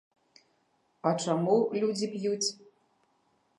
[1.09, 2.47] А чаму людзі п'юць?